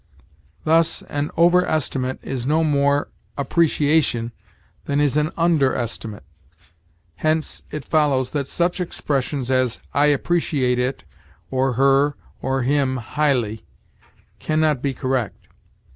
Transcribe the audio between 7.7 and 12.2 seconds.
follows that such expressions as, "I appreciate it, or her,